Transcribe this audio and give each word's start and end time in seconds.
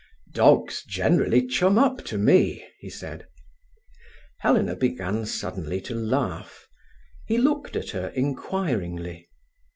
"Dogs 0.33 0.83
generally 0.87 1.45
chum 1.45 1.77
up 1.77 2.03
to 2.05 2.17
me," 2.17 2.67
he 2.79 2.89
said. 2.89 3.27
Helena 4.39 4.75
began 4.75 5.27
suddenly 5.27 5.79
to 5.81 5.93
laugh. 5.93 6.67
He 7.27 7.37
looked 7.37 7.75
at 7.75 7.91
her 7.91 8.07
inquiringly. 8.07 9.29